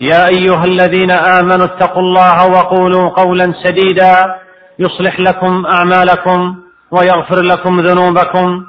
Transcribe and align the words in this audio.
يا 0.00 0.28
أيها 0.28 0.64
الذين 0.64 1.10
آمنوا 1.10 1.64
اتقوا 1.66 2.02
الله 2.02 2.46
وقولوا 2.46 3.08
قولا 3.08 3.54
سديدا 3.64 4.36
يصلح 4.78 5.20
لكم 5.20 5.66
أعمالكم 5.66 6.56
ويغفر 6.90 7.40
لكم 7.42 7.80
ذنوبكم 7.80 8.64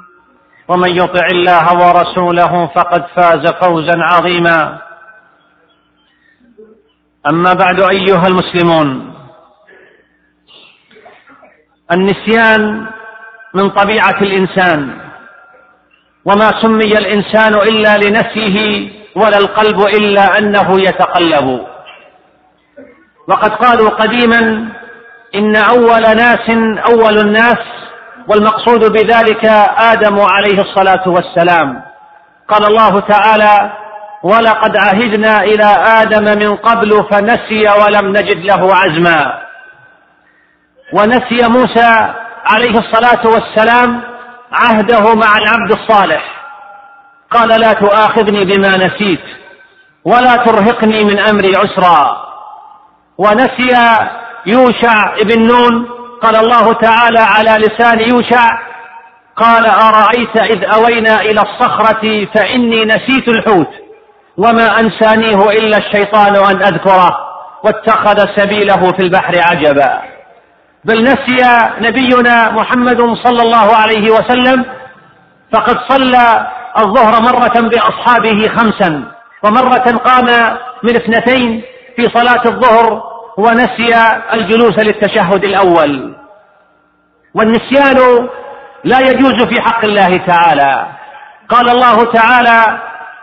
ومن 0.68 0.96
يطع 0.96 1.26
الله 1.32 1.74
ورسوله 1.74 2.66
فقد 2.66 3.06
فاز 3.16 3.46
فوزا 3.46 3.98
عظيما. 3.98 4.78
أما 7.26 7.52
بعد 7.52 7.80
أيها 7.80 8.26
المسلمون 8.26 9.14
النسيان 11.92 12.86
من 13.54 13.70
طبيعة 13.70 14.22
الإنسان 14.22 14.98
وما 16.24 16.60
سمي 16.62 16.92
الإنسان 16.98 17.54
إلا 17.54 17.96
لنسيه 17.98 18.88
ولا 19.16 19.38
القلب 19.38 19.80
إلا 19.80 20.38
أنه 20.38 20.80
يتقلب. 20.80 21.66
وقد 23.28 23.50
قالوا 23.50 23.88
قديما 23.88 24.68
إن 25.34 25.56
أول 25.56 26.02
ناس 26.02 26.50
أول 26.92 27.18
الناس 27.18 27.58
والمقصود 28.28 28.92
بذلك 28.92 29.44
آدم 29.78 30.20
عليه 30.20 30.60
الصلاة 30.60 31.08
والسلام. 31.08 31.82
قال 32.48 32.66
الله 32.66 33.00
تعالى 33.00 33.72
ولقد 34.22 34.76
عهدنا 34.76 35.42
إلى 35.42 35.64
آدم 36.02 36.24
من 36.24 36.56
قبل 36.56 37.06
فنسي 37.10 37.64
ولم 37.80 38.08
نجد 38.08 38.44
له 38.44 38.74
عزما. 38.74 39.42
ونسي 40.92 41.48
موسى 41.48 42.14
عليه 42.46 42.78
الصلاة 42.78 43.26
والسلام 43.26 44.00
عهده 44.52 45.14
مع 45.14 45.38
العبد 45.38 45.72
الصالح. 45.72 46.41
قال 47.32 47.60
لا 47.60 47.72
تؤاخذني 47.72 48.44
بما 48.44 48.68
نسيت 48.68 49.20
ولا 50.04 50.36
ترهقني 50.36 51.04
من 51.04 51.18
أمري 51.18 51.52
عسرا. 51.56 52.16
ونسي 53.18 53.98
يوشع 54.46 55.14
ابن 55.20 55.46
نون 55.46 55.88
قال 56.22 56.36
الله 56.36 56.72
تعالى 56.72 57.20
على 57.20 57.66
لسان 57.66 58.00
يوشع 58.00 58.46
قال 59.36 59.66
أرأيت 59.66 60.36
إذ 60.36 60.64
أوينا 60.64 61.20
إلى 61.20 61.40
الصخرة 61.40 62.26
فإني 62.34 62.84
نسيت 62.84 63.28
الحوت 63.28 63.70
وما 64.36 64.80
أنسانيه 64.80 65.50
إلا 65.50 65.78
الشيطان 65.78 66.36
أن 66.36 66.62
أذكره 66.62 67.16
واتخذ 67.64 68.26
سبيله 68.36 68.92
في 68.92 69.02
البحر 69.02 69.32
عجبا. 69.36 70.02
بل 70.84 71.02
نسي 71.02 71.68
نبينا 71.80 72.50
محمد 72.50 73.00
صلى 73.14 73.42
الله 73.42 73.76
عليه 73.76 74.10
وسلم 74.10 74.64
فقد 75.52 75.78
صلى 75.88 76.46
الظهر 76.78 77.22
مرة 77.22 77.68
بأصحابه 77.68 78.48
خمسا 78.48 79.02
ومرة 79.42 79.96
قام 80.04 80.56
من 80.82 80.96
اثنتين 80.96 81.62
في 81.96 82.08
صلاة 82.08 82.42
الظهر 82.46 83.02
ونسي 83.38 83.94
الجلوس 84.32 84.78
للتشهد 84.78 85.44
الأول. 85.44 86.14
والنسيان 87.34 88.28
لا 88.84 88.98
يجوز 89.00 89.42
في 89.44 89.60
حق 89.60 89.84
الله 89.84 90.16
تعالى. 90.16 90.86
قال 91.48 91.68
الله 91.70 92.12
تعالى 92.12 92.78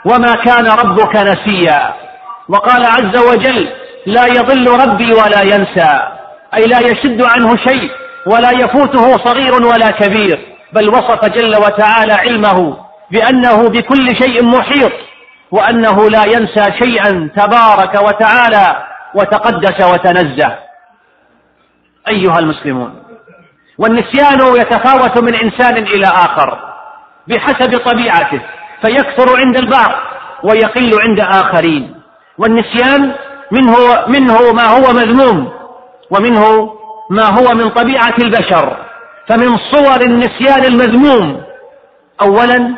وما 0.05 0.33
كان 0.33 0.65
ربك 0.65 1.15
نسيا 1.15 1.93
وقال 2.49 2.85
عز 2.85 3.17
وجل 3.17 3.69
لا 4.05 4.25
يضل 4.25 4.79
ربي 4.87 5.13
ولا 5.13 5.41
ينسى 5.41 6.01
أي 6.53 6.61
لا 6.61 6.79
يشد 6.79 7.21
عنه 7.21 7.57
شيء 7.57 7.91
ولا 8.27 8.51
يفوته 8.51 9.17
صغير 9.17 9.53
ولا 9.53 9.91
كبير 9.91 10.39
بل 10.73 10.89
وصف 10.89 11.25
جل 11.25 11.55
وتعالى 11.57 12.13
علمه. 12.13 12.88
بأنه 13.11 13.69
بكل 13.69 14.15
شيء 14.15 14.45
محيط 14.45 14.91
وأنه 15.51 16.09
لا 16.09 16.25
ينسى 16.25 16.63
شيئا 16.83 17.29
تبارك 17.35 18.01
وتعالى 18.01 18.83
وتقدس 19.15 19.85
وتنزه. 19.85 20.57
أيها 22.09 22.39
المسلمون 22.39 23.03
والنسيان 23.77 24.39
يتفاوت 24.55 25.23
من 25.23 25.35
إنسان 25.35 25.77
إلى 25.77 26.07
آخر 26.07 26.59
بحسب 27.27 27.77
طبيعته 27.77 28.41
فيكثر 28.81 29.37
عند 29.37 29.57
البعض 29.57 29.91
ويقل 30.43 31.01
عند 31.01 31.19
آخرين. 31.19 31.95
والنسيان 32.37 33.15
منه 33.51 33.75
منه 34.07 34.53
ما 34.53 34.65
هو 34.65 34.93
مذموم 34.93 35.51
ومنه 36.11 36.73
ما 37.09 37.25
هو 37.25 37.55
من 37.55 37.69
طبيعة 37.69 38.13
البشر. 38.21 38.77
فمن 39.27 39.57
صور 39.57 40.01
النسيان 40.01 40.65
المذموم 40.65 41.41
أولا 42.21 42.75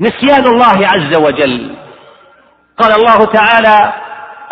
نسيان 0.00 0.46
الله 0.46 0.88
عز 0.88 1.16
وجل. 1.16 1.74
قال 2.78 2.92
الله 2.92 3.24
تعالى 3.24 3.92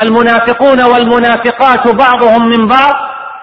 المنافقون 0.02 0.84
والمنافقات 0.84 1.88
بعضهم 1.88 2.48
من 2.48 2.68
بعض 2.68 2.94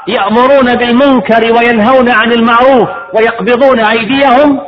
يأمرون 0.07 0.75
بالمنكر 0.75 1.53
وينهون 1.53 2.09
عن 2.09 2.31
المعروف 2.31 2.89
ويقبضون 3.13 3.79
أيديهم. 3.79 4.59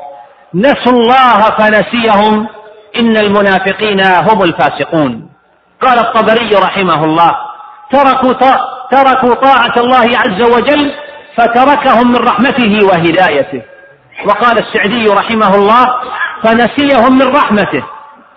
نسوا 0.55 0.91
الله 0.91 1.39
فنسيهم. 1.39 2.47
إن 2.95 3.17
المنافقين 3.17 4.01
هم 4.01 4.43
الفاسقون. 4.43 5.29
قال 5.81 5.99
الطبري 5.99 6.55
رحمه 6.55 7.03
الله 7.03 7.35
تركوا 7.91 8.33
تركوا 8.91 9.33
طاعة 9.33 9.73
الله 9.77 10.17
عز 10.17 10.41
وجل 10.41 10.93
فتركهم 11.37 12.11
من 12.11 12.15
رحمته 12.15 12.85
وهدايته. 12.85 13.61
وقال 14.25 14.59
السعدي 14.59 15.07
رحمه 15.07 15.55
الله 15.55 15.95
فنسيهم 16.43 17.17
من 17.17 17.27
رحمته 17.27 17.83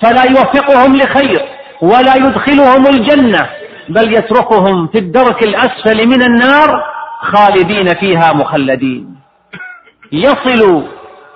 فلا 0.02 0.22
يوفقهم 0.30 0.96
لخير 0.96 1.42
ولا 1.82 2.16
يدخلهم 2.16 2.86
الجنة 2.86 3.48
بل 3.88 4.14
يتركهم 4.14 4.86
في 4.86 4.98
الدرك 4.98 5.42
الأسفل 5.42 6.06
من 6.06 6.22
النار 6.22 6.82
خالدين 7.20 7.94
فيها 7.94 8.32
مخلدين. 8.32 9.16
يصل 10.12 10.84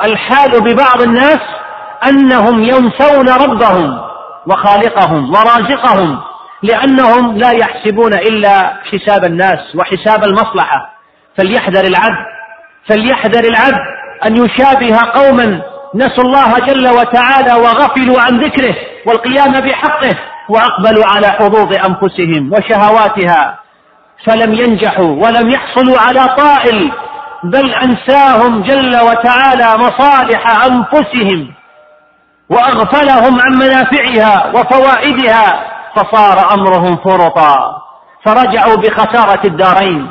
الحال 0.02 0.60
ببعض 0.60 1.02
الناس 1.02 1.40
أنهم 2.08 2.64
ينسون 2.64 3.28
ربهم 3.28 4.00
وخالقهم 4.46 5.30
ورازقهم 5.30 6.20
لأنهم 6.62 7.38
لا 7.38 7.50
يحسبون 7.50 8.14
إلا 8.14 8.74
حساب 8.92 9.24
الناس 9.24 9.76
وحساب 9.76 10.24
المصلحة. 10.24 11.00
فليحذر 11.36 11.84
العبد 11.84 12.26
فليحذر 12.88 13.44
العبد 13.44 13.80
أن 14.26 14.36
يشابه 14.44 14.96
قوما 15.14 15.62
نسوا 15.94 16.24
الله 16.24 16.58
جل 16.58 16.88
وتعالى 16.88 17.52
وغفلوا 17.54 18.20
عن 18.20 18.40
ذكره 18.40 18.74
والقيام 19.06 19.52
بحقه 19.52 20.16
وأقبلوا 20.48 21.06
على 21.06 21.26
حظوظ 21.26 21.72
أنفسهم 21.72 22.52
وشهواتها 22.52 23.58
فلم 24.26 24.54
ينجحوا 24.54 25.10
ولم 25.10 25.50
يحصلوا 25.50 25.98
على 25.98 26.36
طائل 26.36 26.92
بل 27.44 27.74
أنساهم 27.74 28.62
جل 28.62 28.96
وتعالى 29.00 29.78
مصالح 29.78 30.64
أنفسهم 30.66 31.52
وأغفلهم 32.50 33.40
عن 33.40 33.52
منافعها 33.54 34.52
وفوائدها 34.54 35.70
فصار 35.96 36.54
أمرهم 36.54 36.96
فرطا 36.96 37.82
فرجعوا 38.24 38.76
بخسارة 38.76 39.46
الدارين 39.46 40.10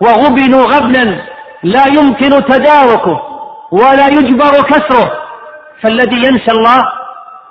وغبنوا 0.00 0.64
غبنا 0.64 1.22
لا 1.62 1.84
يمكن 1.88 2.30
تداركه. 2.44 3.35
ولا 3.72 4.06
يجبر 4.06 4.62
كسره. 4.62 5.12
فالذي 5.82 6.16
ينسى 6.16 6.50
الله 6.50 6.84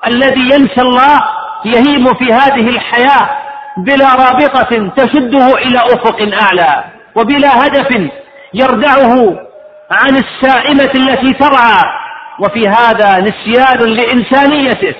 الذي 0.07 0.41
ينسى 0.41 0.81
الله 0.81 1.21
يهيم 1.65 2.13
في 2.13 2.33
هذه 2.33 2.69
الحياة 2.69 3.29
بلا 3.77 4.15
رابطة 4.15 4.91
تشده 4.97 5.47
إلى 5.57 5.79
أفق 5.79 6.21
أعلى 6.41 6.83
وبلا 7.15 7.65
هدف 7.65 8.09
يردعه 8.53 9.39
عن 9.91 10.17
السائمة 10.17 10.91
التي 10.95 11.33
ترعى. 11.33 12.05
وفي 12.39 12.67
هذا 12.67 13.19
نسيان 13.19 13.79
لإنسانيته 13.79 14.95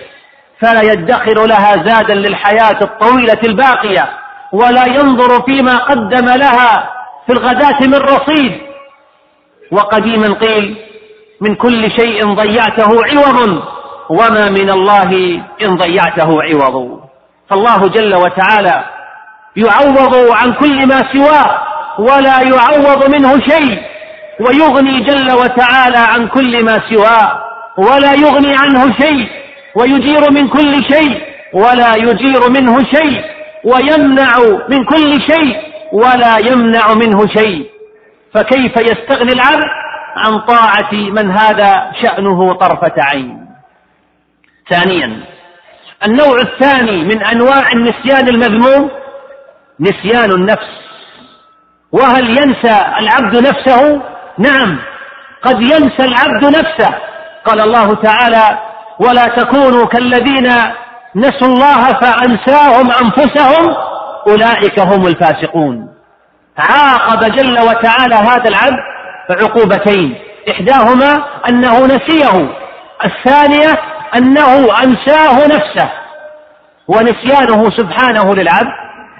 فلا 0.61 0.81
يدخر 0.81 1.45
لها 1.45 1.83
زادا 1.83 2.13
للحياة 2.13 2.79
الطويلة 2.81 3.39
الباقية 3.43 4.09
ولا 4.51 4.85
ينظر 4.87 5.41
فيما 5.41 5.77
قدم 5.77 6.25
لها 6.25 6.89
في 7.27 7.33
الغداة 7.33 7.79
من 7.81 7.95
رصيد. 7.95 8.61
وقديما 9.71 10.33
قيل 10.33 10.77
من 11.41 11.55
كل 11.55 11.91
شيء 11.91 12.33
ضيعته 12.33 12.89
عوض 13.05 13.63
وما 14.09 14.49
من 14.49 14.69
الله 14.69 15.41
إن 15.61 15.77
ضيعته 15.77 16.43
عوض. 16.43 16.99
فالله 17.49 17.87
جل 17.87 18.15
وتعالى 18.15 18.83
يعوض 19.55 20.31
عن 20.31 20.53
كل 20.53 20.87
ما 20.87 21.01
سواه 21.13 21.59
ولا 21.99 22.41
يعوض 22.41 23.15
منه 23.15 23.39
شيء. 23.39 23.81
ويغني 24.39 24.99
جل 24.99 25.33
وتعالى 25.33 25.97
عن 25.97 26.27
كل 26.27 26.65
ما 26.65 26.81
سواه 26.89 27.41
ولا 27.77 28.13
يغني 28.13 28.55
عنه 28.59 28.93
شيء. 29.01 29.27
ويجير 29.75 30.31
من 30.31 30.47
كل 30.47 30.83
شيء 30.93 31.21
ولا 31.53 31.95
يجير 31.95 32.49
منه 32.49 32.83
شيء. 32.83 33.23
ويمنع 33.63 34.33
من 34.69 34.85
كل 34.85 35.21
شيء 35.21 35.57
ولا 35.91 36.37
يمنع 36.37 36.93
منه 36.93 37.27
شيء. 37.27 37.65
فكيف 38.33 38.77
يستغني 38.77 39.31
العبد؟ 39.33 39.84
عن 40.15 40.39
طاعة 40.39 40.93
من 40.93 41.31
هذا 41.31 41.91
شأنه 42.01 42.53
طرفة 42.53 42.93
عين. 42.97 43.47
ثانيا 44.69 45.23
النوع 46.05 46.37
الثاني 46.41 47.03
من 47.03 47.23
أنواع 47.23 47.71
النسيان 47.71 48.27
المذموم 48.27 48.91
نسيان 49.79 50.31
النفس. 50.31 50.69
وهل 51.91 52.29
ينسى 52.29 52.85
العبد 52.99 53.47
نفسه؟ 53.47 54.01
نعم 54.37 54.79
قد 55.43 55.61
ينسى 55.61 56.03
العبد 56.03 56.45
نفسه. 56.45 56.93
قال 57.45 57.61
الله 57.61 57.95
تعالى 57.95 58.57
ولا 58.99 59.25
تكونوا 59.25 59.85
كالذين 59.85 60.53
نسوا 61.15 61.47
الله 61.47 61.93
فأنساهم 61.93 62.91
أنفسهم 62.91 63.75
أولئك 64.27 64.79
هم 64.79 65.07
الفاسقون. 65.07 65.95
عاقب 66.57 67.31
جل 67.31 67.59
وتعالى 67.59 68.15
هذا 68.15 68.49
العبد 68.49 68.94
عقوبتين. 69.29 70.15
إحداهما 70.51 71.23
أنه 71.49 71.85
نسيه 71.85 72.49
الثانية 73.05 73.79
أنه 74.17 74.83
أنساه 74.83 75.47
نفسه 75.47 75.89
ونسيانه 76.87 77.69
سبحانه 77.69 78.35
للعبد 78.35 78.71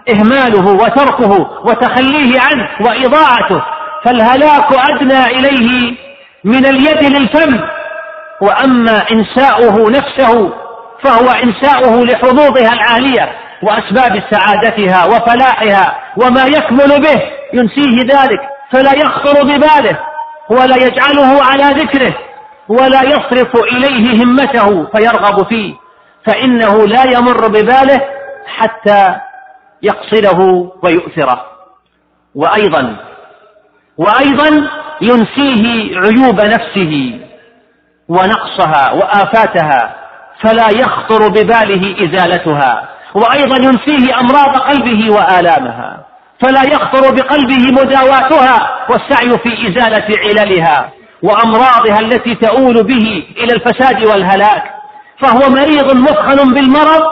إهماله 0.10 0.68
وتركه 0.68 1.31
وتخليه 1.66 2.40
عنه 2.42 2.69
وإضاعته. 2.81 3.63
فالهلاك 4.06 4.74
أدنى 4.90 5.25
إليه 5.25 5.96
من 6.44 6.66
اليد 6.66 7.04
للفم 7.04 7.60
وأما 8.42 9.06
إنساؤه 9.12 9.92
نفسه 9.92 10.54
فهو 11.04 11.30
إنساؤه 11.44 12.06
لحظوظها 12.06 12.74
العالية 12.74 13.31
وأسباب 13.63 14.24
سعادتها 14.31 15.06
وفلاحها 15.06 15.96
وما 16.18 16.46
يكمل 16.46 17.01
به 17.01 17.22
ينسيه 17.54 18.00
ذلك. 18.01 18.40
فلا 18.72 18.92
يخطر 18.96 19.44
بباله 19.44 20.00
ولا 20.50 20.76
يجعله 20.76 21.44
على 21.44 21.82
ذكره 21.82 22.16
ولا 22.68 23.02
يصرف 23.04 23.56
إليه 23.56 24.24
همته 24.24 24.86
فيرغب 24.86 25.48
فيه 25.48 25.74
فإنه 26.26 26.88
لا 26.88 27.04
يمر 27.04 27.48
بباله 27.48 28.02
حتى 28.48 29.16
يقصده 29.82 30.72
ويؤثره. 30.84 31.46
وأيضا 32.36 32.96
وأيضا 33.98 34.70
ينسيه 35.02 35.98
عيوب 36.00 36.42
نفسه 36.42 37.20
ونقصها 38.10 38.92
وآفاتها 38.92 39.96
فلا 40.42 40.68
يخطر 40.70 41.28
بباله 41.28 42.06
إزالتها. 42.06 42.90
وأيضا 43.14 43.56
ينسيه 43.58 44.20
أمراض 44.20 44.58
قلبه 44.58 45.12
وآلامها. 45.12 46.05
فلا 46.42 46.62
يخطر 46.64 47.14
بقلبه 47.16 47.82
مداواتها 47.82 48.86
والسعي 48.90 49.38
في 49.38 49.68
إزالة 49.68 50.08
عللها 50.20 50.90
وأمراضها 51.24 52.00
التي 52.00 52.36
تؤول 52.36 52.84
به 52.84 53.28
إلى 53.38 53.54
الفساد 53.54 54.06
والهلاك. 54.06 54.64
فهو 55.20 55.50
مريض 55.50 55.96
مثخن 55.96 56.54
بالمرض 56.54 57.04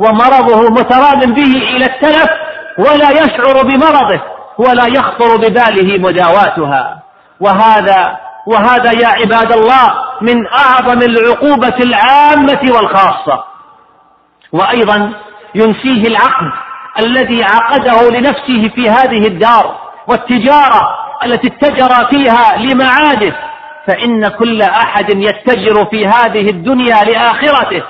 ومرضه 0.00 0.70
متراد 0.70 1.34
به 1.34 1.76
إلى 1.76 1.84
التلف 1.84 2.30
ولا 2.78 3.10
يشعر 3.10 3.62
بمرضه 3.62 4.20
ولا 4.58 4.86
يخطر 4.86 5.36
بباله 5.36 5.98
مداواتها. 5.98 7.02
وهذا 7.40 8.16
وهذا 8.46 8.92
يا 8.92 9.08
عباد 9.08 9.52
الله 9.52 9.94
من 10.20 10.46
أعظم 10.46 11.02
العقوبة 11.02 11.76
العامة 11.80 12.60
والخاصة. 12.74 13.44
وأيضا 14.52 15.12
ينسيه 15.54 16.02
العقد 16.08 16.67
الذي 16.98 17.44
عقده 17.44 18.10
لنفسه 18.10 18.70
في 18.74 18.90
هذه 18.90 19.26
الدار 19.26 19.78
والتجارة 20.08 20.88
التي 21.24 21.48
اتجر 21.48 22.06
فيها 22.10 22.56
لمعاده 22.56 23.36
فإن 23.86 24.28
كل 24.28 24.62
أحد 24.62 25.10
يتجر 25.10 25.84
في 25.84 26.06
هذه 26.06 26.50
الدنيا 26.50 27.04
لآخرته. 27.04 27.82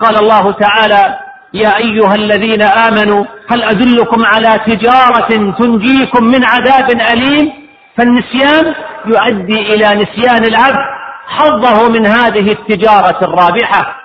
قال 0.00 0.18
الله 0.18 0.52
تعالى 0.52 1.18
يا 1.54 1.76
أيها 1.76 2.14
الذين 2.14 2.62
آمنوا 2.62 3.24
هل 3.50 3.62
أدلكم 3.62 4.24
على 4.24 4.60
تجارة 4.66 5.52
تنجيكم 5.58 6.24
من 6.24 6.44
عذاب 6.44 6.90
أليم؟ 7.12 7.52
فالنسيان 7.96 8.74
يؤدي 9.06 9.74
إلى 9.74 9.86
نسيان 10.04 10.44
العبد 10.44 10.78
حظه 11.28 11.88
من 11.88 12.06
هذه 12.06 12.52
التجارة 12.52 13.24
الرابحة 13.24 13.96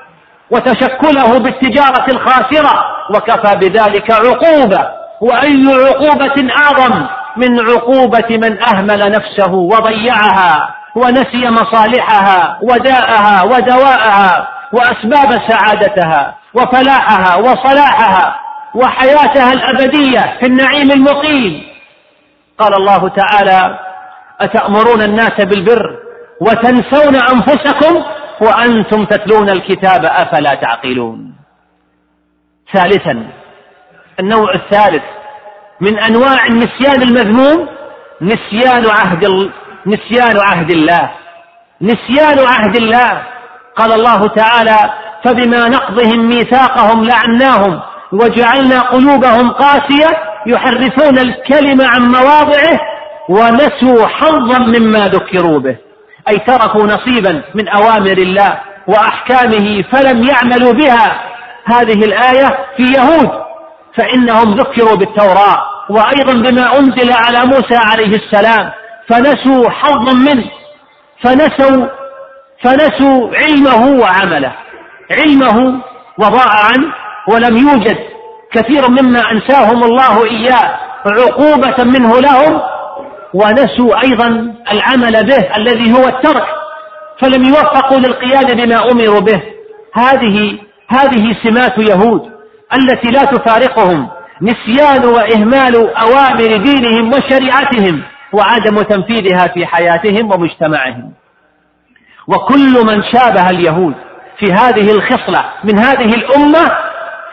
وتشكله 0.51 1.39
بالتجارة 1.39 2.05
الخاسرة. 2.11 2.85
وكفى 3.15 3.55
بذلك 3.55 4.11
عقوبة. 4.11 5.01
وأي 5.21 5.63
عقوبة 5.87 6.53
أعظم 6.57 7.07
من 7.37 7.59
عقوبة 7.59 8.37
من 8.37 8.63
أهمل 8.63 9.11
نفسه 9.11 9.53
وضيعها 9.53 10.75
ونسي 10.95 11.49
مصالحها 11.49 12.59
وداءها 12.61 13.43
ودواءها 13.43 14.47
وأسباب 14.73 15.41
سعادتها 15.49 16.35
وفلاحها 16.53 17.35
وصلاحها 17.35 18.35
وحياتها 18.75 19.51
الأبدية 19.51 20.37
في 20.39 20.45
النعيم 20.45 20.91
المقيم. 20.91 21.63
قال 22.59 22.73
الله 22.73 23.09
تعالى 23.09 23.79
أتأمرون 24.41 25.01
الناس 25.01 25.41
بالبر 25.41 25.97
وتنسون 26.41 27.15
أنفسكم 27.15 28.03
وأنتم 28.41 29.05
تتلون 29.05 29.49
الكتاب 29.49 30.05
أفلا 30.05 30.55
تعقلون. 30.55 31.40
ثالثا 32.73 33.27
النوع 34.19 34.53
الثالث 34.53 35.03
من 35.81 35.99
أنواع 35.99 36.45
النسيان 36.47 37.01
المذموم 37.01 37.67
نسيان 38.21 38.89
عهد 38.89 39.25
نسيان 39.85 40.37
عهد 40.37 40.71
الله. 40.71 41.11
نسيان 41.81 42.39
عهد 42.39 42.75
الله. 42.75 43.23
قال 43.75 43.91
الله 43.91 44.27
تعالى 44.27 44.93
فبما 45.23 45.67
نقضهم 45.67 46.29
ميثاقهم 46.29 47.05
لعناهم 47.05 47.79
وجعلنا 48.11 48.81
قلوبهم 48.81 49.51
قاسية 49.51 50.17
يحرفون 50.45 51.17
الكلم 51.19 51.81
عن 51.81 52.01
مواضعه 52.01 52.79
ونسوا 53.29 54.07
حظا 54.07 54.59
مما 54.59 55.07
ذكروا 55.07 55.59
به. 55.59 55.77
أي 56.29 56.39
تركوا 56.39 56.83
نصيبا 56.83 57.43
من 57.55 57.67
أوامر 57.67 58.17
الله 58.17 58.57
وأحكامه 58.87 59.83
فلم 59.91 60.27
يعملوا 60.27 60.73
بها. 60.73 61.30
هذه 61.65 62.05
الآية 62.05 62.57
في 62.77 62.83
يهود 62.83 63.31
فإنهم 63.95 64.55
ذكروا 64.57 64.95
بالتوراة 64.95 65.63
وأيضا 65.89 66.33
بما 66.33 66.79
أنزل 66.79 67.11
على 67.11 67.45
موسى 67.45 67.75
عليه 67.75 68.15
السلام 68.15 68.71
فنسوا 69.09 69.69
حظا 69.69 70.13
منه 70.13 70.45
فنسوا 71.23 71.87
فنسوا 72.63 73.29
علمه 73.35 74.01
وعمله. 74.01 74.51
علمه 75.11 75.81
وضاع 76.17 76.49
عنه 76.71 76.93
ولم 77.27 77.57
يوجد 77.57 77.97
كثير 78.51 78.89
مما 78.89 79.31
أنساهم 79.31 79.83
الله 79.83 80.25
إياه 80.25 80.79
عقوبة 81.05 81.83
منه 81.83 82.19
لهم 82.19 82.61
ونسوا 83.33 84.03
أيضا 84.03 84.53
العمل 84.71 85.25
به 85.25 85.55
الذي 85.57 85.93
هو 85.93 86.07
الترك 86.07 86.45
فلم 87.19 87.43
يوفقوا 87.43 87.99
للقيام 87.99 88.45
بما 88.45 88.91
أمروا 88.91 89.19
به. 89.19 89.41
هذه 89.93 90.57
هذه 90.91 91.35
سمات 91.43 91.77
يهود 91.77 92.21
التي 92.73 93.07
لا 93.07 93.23
تفارقهم 93.23 94.09
نسيان 94.41 95.05
وإهمال 95.05 95.95
أوامر 95.95 96.57
دينهم 96.57 97.13
وشريعتهم 97.13 98.03
وعدم 98.33 98.81
تنفيذها 98.81 99.47
في 99.47 99.65
حياتهم 99.65 100.31
ومجتمعهم. 100.31 101.13
وكل 102.27 102.85
من 102.85 103.03
شابه 103.03 103.49
اليهود 103.49 103.93
في 104.39 104.53
هذه 104.53 104.91
الخصلة 104.91 105.45
من 105.63 105.79
هذه 105.79 106.15
الأمة 106.15 106.71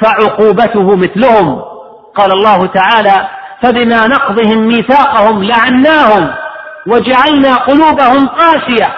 فعقوبته 0.01 0.97
مثلهم. 0.97 1.63
قال 2.15 2.33
الله 2.33 2.67
تعالى 2.67 3.29
فبما 3.63 4.07
نقضهم 4.07 4.59
ميثاقهم 4.67 5.45
لعناهم 5.45 6.35
وجعلنا 6.87 7.55
قلوبهم 7.57 8.29
قاسية. 8.29 8.95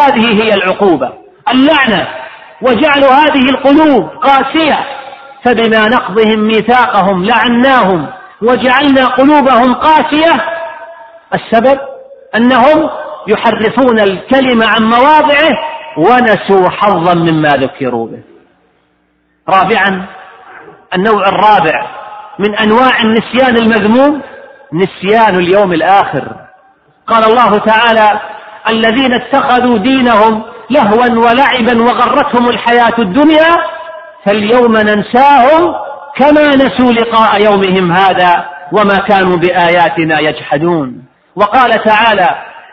هذه 0.00 0.42
هي 0.42 0.54
العقوبة. 0.54 1.12
اللعنة 1.52 2.19
وجعل 2.62 3.04
هذه 3.04 3.50
القلوب 3.50 4.08
قاسية 4.08 4.84
فبما 5.44 5.88
نقضهم 5.88 6.40
ميثاقهم 6.40 7.24
لعناهم 7.24 8.06
وجعلنا 8.42 9.06
قلوبهم 9.06 9.74
قاسية 9.74 10.44
السبب 11.34 11.80
أنهم 12.36 12.90
يحرفون 13.28 14.00
الكلمة 14.00 14.66
عن 14.66 14.82
مواضعه 14.82 15.58
ونسوا 15.96 16.70
حظا 16.70 17.14
مما 17.14 17.48
ذكروا 17.48 18.06
به. 18.06 18.22
رابعا 19.48 20.06
النوع 20.94 21.28
الرابع 21.28 21.86
من 22.38 22.54
أنواع 22.54 23.02
النسيان 23.02 23.56
المذموم 23.56 24.22
نسيان 24.72 25.34
اليوم 25.34 25.72
الآخر. 25.72 26.36
قال 27.06 27.24
الله 27.24 27.58
تعالى 27.58 28.20
الذين 28.68 29.12
اتخذوا 29.12 29.78
دينهم 29.78 30.42
لهوا 30.70 31.08
ولعبا 31.08 31.82
وغرتهم 31.82 32.48
الحياة 32.48 32.94
الدنيا 32.98 33.56
فاليوم 34.24 34.76
ننساهم 34.76 35.74
كما 36.16 36.48
نسوا 36.54 36.92
لقاء 36.92 37.44
يومهم 37.44 37.92
هذا 37.92 38.44
وما 38.72 38.96
كانوا 39.08 39.36
بآياتنا 39.36 40.20
يجحدون. 40.20 41.02
وقال 41.36 41.82
تعالى 41.82 42.30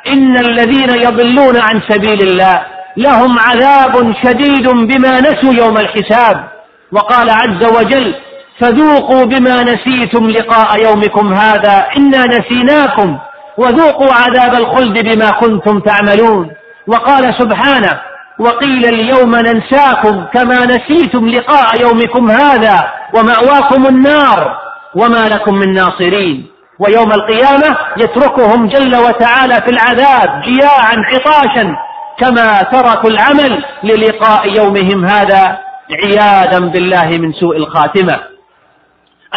إن 0.08 0.40
الذين 0.40 0.90
يضلون 0.90 1.58
عن 1.58 1.82
سبيل 1.90 2.22
الله 2.22 2.62
لهم 2.98 3.40
عذاب 3.40 4.14
شديد 4.24 4.70
بما 4.70 5.20
نسوا 5.20 5.54
يوم 5.54 5.78
الحساب. 5.78 6.44
وقال 6.92 7.30
عز 7.30 7.64
وجل 7.78 8.16
فذوقوا 8.60 9.26
بما 9.26 9.64
نسيتم 9.64 10.30
لقاء 10.30 10.84
يومكم 10.84 11.34
هذا 11.34 11.88
إنا 11.98 12.24
نسيناكم 12.26 13.18
وذوقوا 13.58 14.14
عذاب 14.14 14.54
الخلد 14.56 15.04
بما 15.10 15.32
كنتم 15.32 15.80
تعملون. 15.80 16.52
وقال 16.88 17.36
سبحانه 17.40 18.02
وقيل 18.40 18.86
اليوم 18.86 19.36
ننساكم 19.36 20.26
كما 20.34 20.66
نسيتم 20.66 21.30
لقاء 21.30 21.82
يومكم 21.82 22.32
هذا 22.32 22.92
ومأواكم 23.14 23.88
النار 23.88 24.58
وما 24.96 25.28
لكم 25.28 25.56
من 25.56 25.74
ناصرين. 25.74 26.48
ويوم 26.80 27.12
القيامة 27.12 27.78
يتركهم 27.98 28.68
جل 28.68 28.96
وتعالى 28.96 29.56
في 29.56 29.70
العذاب 29.70 30.42
جياعا 30.42 30.96
عطاشا 31.14 31.76
كما 32.20 32.62
تركوا 32.62 33.10
العمل 33.10 33.64
للقاء 33.84 34.58
يومهم 34.58 35.06
هذا 35.06 35.58
عياذا 36.06 36.60
بالله 36.60 37.08
من 37.08 37.34
سوء 37.34 37.58
الخاتمة. 37.58 38.20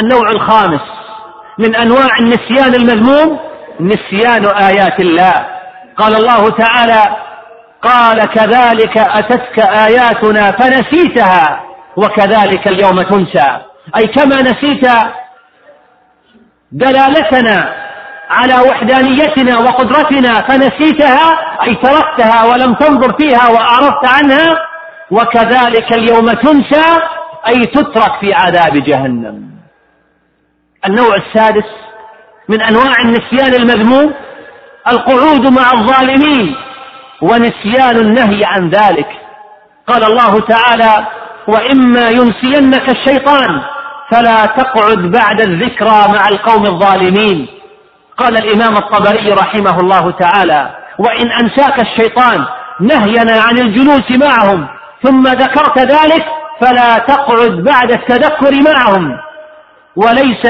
النوع 0.01 0.31
الخامس 0.31 0.81
من 1.59 1.75
أنواع 1.75 2.19
النسيان 2.21 2.75
المذموم 2.75 3.39
نسيان 3.81 4.47
آيات 4.47 5.01
الله. 5.01 5.47
قال 5.97 6.15
الله 6.15 6.51
تعالى 6.51 7.17
قال 7.83 8.19
كذلك 8.21 8.99
أتتك 8.99 9.59
آياتنا 9.59 10.51
فنسيتها 10.53 11.61
وكذلك 11.97 12.69
اليوم 12.69 13.03
تنسى. 13.03 13.61
أي 13.97 14.07
كما 14.07 14.43
نسيت 14.43 14.87
دلالتنا 16.73 17.75
على 18.31 18.55
وحدانيتنا 18.69 19.59
وقدرتنا 19.59 20.43
فنسيتها 20.49 21.39
أي 21.63 21.75
تركتها 21.75 22.45
ولم 22.45 22.75
تنظر 22.75 23.17
فيها 23.19 23.49
وأعرضت 23.51 24.07
عنها 24.07 24.57
وكذلك 25.11 25.93
اليوم 25.93 26.27
تنسى 26.27 27.01
أي 27.49 27.61
تترك 27.61 28.21
في 28.21 28.35
عذاب 28.35 28.85
جهنم. 28.85 29.51
النوع 30.87 31.17
السادس 31.17 31.69
من 32.49 32.61
أنواع 32.61 32.95
النسيان 33.05 33.55
المذموم 33.55 34.15
القعود 34.89 35.53
مع 35.53 35.73
الظالمين. 35.73 36.57
ونسيان 37.23 37.97
النهي 37.97 38.45
عن 38.45 38.69
ذلك. 38.69 39.09
قال 39.87 40.05
الله 40.05 40.41
تعالى 40.41 41.07
وإما 41.49 42.09
ينسينك 42.09 42.89
الشيطان 42.91 43.61
فلا 44.11 44.47
تقعد 44.47 44.99
بعد 44.99 45.41
الذكرى 45.41 46.05
مع 46.15 46.29
القوم 46.29 46.67
الظالمين. 46.67 47.47
قال 48.17 48.37
الإمام 48.37 48.77
الطبري 48.77 49.33
رحمه 49.33 49.79
الله 49.81 50.11
تعالى 50.11 50.71
وإن 50.99 51.33
أنساك 51.43 51.81
الشيطان 51.81 52.45
نهينا 52.81 53.41
عن 53.41 53.59
الجلوس 53.59 54.11
معهم 54.11 54.67
ثم 55.03 55.23
ذكرت 55.29 55.79
ذلك 55.79 56.27
فلا 56.61 56.99
تقعد 56.99 57.51
بعد 57.51 57.91
التذكر 57.91 58.51
معهم. 58.63 59.17
وليس 59.97 60.47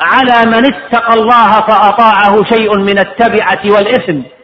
على 0.00 0.50
من 0.50 0.74
اتقى 0.74 1.14
الله 1.14 1.52
فأطاعه 1.52 2.44
شيء 2.44 2.78
من 2.78 2.98
التبعة 2.98 3.60
والإثم. 3.64 4.35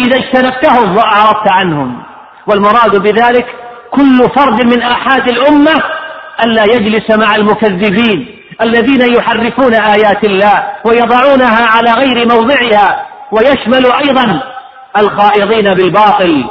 إذا 0.00 0.18
اجتنبتهم 0.18 0.96
وأعرضت 0.96 1.50
عنهم. 1.50 2.02
والمراد 2.46 2.96
بذلك 2.96 3.46
كل 3.90 4.28
فرد 4.36 4.64
من 4.64 4.82
آحاد 4.82 5.28
الأمة 5.28 5.82
ألا 6.44 6.64
يجلس 6.64 7.10
مع 7.10 7.36
المكذبين 7.36 8.36
الذين 8.62 9.14
يحرفون 9.14 9.74
آيات 9.74 10.24
الله 10.24 10.66
ويضعونها 10.86 11.66
على 11.66 11.92
غير 11.92 12.28
موضعها 12.28 13.06
ويشمل 13.32 13.92
أيضا 13.92 14.42
الخائضين 14.98 15.74
بالباطل. 15.74 16.44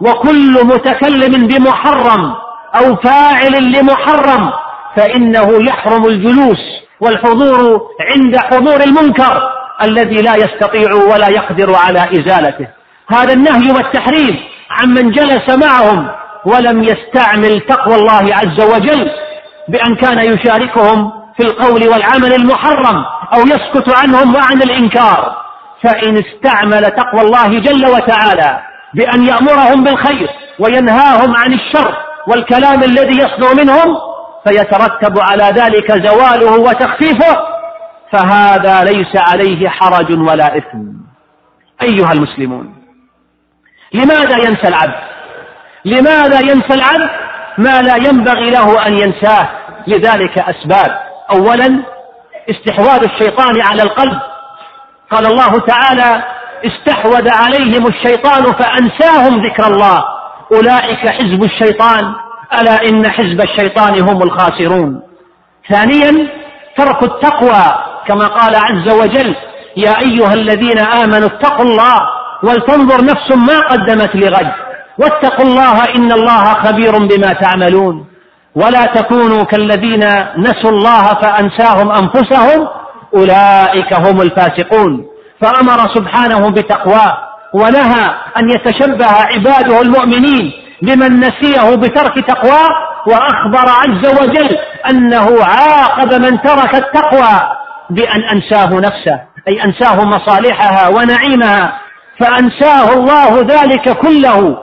وكل 0.00 0.52
متكلم 0.64 1.46
بمحرم 1.46 2.34
أو 2.74 2.96
فاعل 2.96 3.72
لمحرم 3.72 4.50
فإنه 4.96 5.68
يحرم 5.68 6.06
الجلوس 6.06 6.58
والحضور 7.00 7.80
عند 8.00 8.36
حضور 8.36 8.80
المنكر 8.84 9.42
الذي 9.82 10.16
لا 10.16 10.36
يستطيع 10.36 10.94
ولا 10.94 11.28
يقدر 11.28 11.74
على 11.74 11.98
إزالته. 11.98 12.66
هذا 13.10 13.32
النهي 13.32 13.72
والتحريم 13.72 14.40
عمن 14.70 15.10
جلس 15.10 15.48
معهم 15.64 16.08
ولم 16.44 16.82
يستعمل 16.82 17.60
تقوى 17.60 17.94
الله 17.94 18.34
عز 18.34 18.60
وجل 18.60 19.10
بأن 19.68 19.94
كان 19.96 20.18
يشاركهم 20.18 21.12
في 21.36 21.42
القول 21.42 21.88
والعمل 21.88 22.34
المحرم 22.34 23.04
أو 23.34 23.40
يسكت 23.40 23.96
عنهم 23.96 24.34
وعن 24.34 24.62
الإنكار. 24.62 25.40
فإن 25.82 26.16
استعمل 26.16 26.90
تقوى 26.90 27.20
الله 27.20 27.60
جل 27.60 27.86
وتعالى 27.86 28.60
بأن 28.94 29.26
يأمرهم 29.26 29.84
بالخير 29.84 30.30
وينهاهم 30.58 31.36
عن 31.36 31.52
الشر 31.52 31.96
والكلام 32.28 32.82
الذي 32.82 33.18
يصدر 33.18 33.64
منهم 33.64 33.96
فيترتب 34.48 35.18
على 35.18 35.44
ذلك 35.44 35.92
زواله 35.92 36.60
وتخفيفه 36.60 37.36
فهذا 38.12 38.84
ليس 38.84 39.16
عليه 39.16 39.68
حرج 39.68 40.18
ولا 40.18 40.56
إثم. 40.56 40.92
أيها 41.82 42.12
المسلمون. 42.12 42.79
لماذا 43.92 44.36
ينسى 44.36 44.68
العبد؟ 44.68 45.00
لماذا 45.84 46.40
ينسى 46.40 46.74
العبد 46.74 47.10
ما 47.58 47.82
لا 47.82 47.96
ينبغي 47.96 48.50
له 48.50 48.86
أن 48.86 48.98
ينساه؟ 48.98 49.48
لذلك 49.86 50.38
أسباب. 50.38 51.00
أولا 51.30 51.82
استحواذ 52.50 53.04
الشيطان 53.04 53.60
على 53.60 53.82
القلب. 53.82 54.18
قال 55.10 55.26
الله 55.26 55.58
تعالى 55.58 56.22
استحوذ 56.64 57.28
عليهم 57.28 57.86
الشيطان 57.86 58.52
فأنساهم 58.52 59.46
ذكر 59.46 59.66
الله. 59.66 60.04
أولئك 60.52 61.08
حزب 61.08 61.44
الشيطان. 61.44 62.14
ألا 62.60 62.88
إن 62.88 63.10
حزب 63.10 63.40
الشيطان 63.40 64.00
هم 64.00 64.22
الخاسرون. 64.22 65.02
ثانيا 65.68 66.28
ترك 66.76 67.02
التقوى. 67.02 67.90
كما 68.06 68.26
قال 68.26 68.56
عز 68.56 68.94
وجل 68.94 69.36
يا 69.76 69.98
أيها 70.00 70.34
الذين 70.34 70.78
آمنوا 70.78 71.28
اتقوا 71.28 71.64
الله 71.64 72.19
ولتنظر 72.42 73.04
نفس 73.04 73.32
ما 73.32 73.60
قدمت 73.60 74.16
لغد. 74.16 74.52
واتقوا 74.98 75.44
الله 75.44 75.84
إن 75.96 76.12
الله 76.12 76.44
خبير 76.44 76.98
بما 76.98 77.32
تعملون. 77.32 78.06
ولا 78.54 78.84
تكونوا 78.84 79.44
كالذين 79.44 80.04
نسوا 80.36 80.70
الله 80.70 81.02
فأنساهم 81.02 81.90
أنفسهم 81.92 82.68
أولئك 83.14 83.92
هم 83.92 84.20
الفاسقون. 84.20 85.06
فأمر 85.40 85.94
سبحانه 85.94 86.50
بتقواه 86.50 87.18
ونهى 87.54 88.04
أن 88.36 88.50
يتشبه 88.50 89.06
عباده 89.06 89.80
المؤمنين 89.82 90.52
بمن 90.82 91.20
نسيه 91.20 91.74
بترك 91.74 92.26
تقواه 92.26 92.68
وأخبر 93.06 93.70
عز 93.70 94.22
وجل 94.22 94.58
أنه 94.90 95.44
عاقب 95.44 96.14
من 96.14 96.40
ترك 96.42 96.74
التقوى 96.74 97.40
بأن 97.90 98.20
أنساه 98.22 98.80
نفسه 98.80 99.20
أي 99.48 99.64
أنساه 99.64 100.04
مصالحها 100.04 100.88
ونعيمها. 100.88 101.72
فأنساه 102.20 102.92
الله 102.92 103.40
ذلك 103.40 103.96
كله 103.98 104.58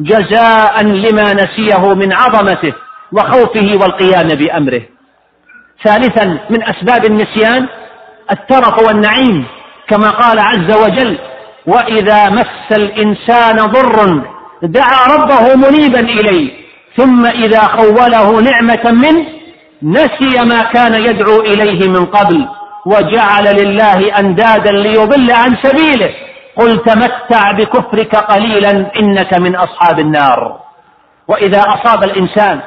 جزاء 0.00 0.84
لما 0.84 1.32
نسيه 1.32 1.94
من 1.94 2.12
عظمته 2.12 2.72
وخوفه 3.12 3.78
والقيام 3.80 4.28
بأمره. 4.28 4.82
ثالثا 5.84 6.38
من 6.50 6.62
أسباب 6.62 7.04
النسيان 7.04 7.66
الترف 8.30 8.86
والنعيم 8.86 9.44
كما 9.88 10.10
قال 10.10 10.38
عز 10.38 10.76
وجل 10.78 11.18
وإذا 11.66 12.28
مس 12.30 12.78
الإنسان 12.78 13.56
ضر 13.56 14.22
دعا 14.62 15.16
ربه 15.16 15.54
منيبا 15.56 16.00
إليه 16.00 16.50
ثم 16.96 17.26
إذا 17.26 17.60
خوله 17.60 18.40
نعمة 18.40 18.90
منه 18.90 19.26
نسي 19.82 20.44
ما 20.44 20.62
كان 20.62 20.94
يدعو 20.94 21.40
إليه 21.40 21.88
من 21.88 22.06
قبل 22.06 22.48
وجعل 22.86 23.56
لله 23.62 24.18
أندادا 24.18 24.70
ليضل 24.70 25.30
عن 25.30 25.56
سبيله. 25.62 26.10
قل 26.56 26.82
تمتع 26.82 27.52
بكفرك 27.52 28.16
قليلا 28.16 28.70
إنك 29.00 29.38
من 29.38 29.56
أصحاب 29.56 29.98
النار. 29.98 30.60
وإذا 31.28 31.60
أصاب 31.60 32.04
الإنسان 32.04 32.60